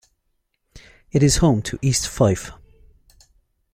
It 1.11 1.21
is 1.21 1.37
home 1.37 1.61
to 1.61 1.77
East 1.83 2.07
Fife. 2.09 2.49